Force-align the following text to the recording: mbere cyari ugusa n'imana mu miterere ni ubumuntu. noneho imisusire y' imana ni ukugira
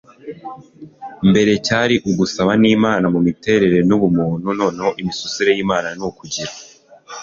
mbere 1.29 1.51
cyari 1.65 1.95
ugusa 2.09 2.41
n'imana 2.61 3.05
mu 3.13 3.19
miterere 3.27 3.77
ni 3.87 3.93
ubumuntu. 3.97 4.47
noneho 4.59 4.89
imisusire 5.01 5.51
y' 5.57 5.63
imana 5.65 5.87
ni 5.97 6.03
ukugira 6.09 6.51